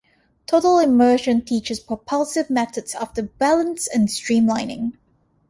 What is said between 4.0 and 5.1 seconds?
streamlining.